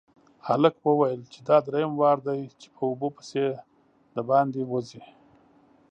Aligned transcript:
هلک 0.47 0.75
وويل 0.87 1.21
چې 1.33 1.39
دا 1.49 1.57
دريم 1.67 1.91
وار 1.95 2.17
دی 2.27 2.41
چې 2.59 2.67
په 2.75 2.81
اوبو 2.89 3.07
پسې 3.15 3.43
د 4.15 4.17
باندې 4.29 4.61
وځي. 4.71 5.03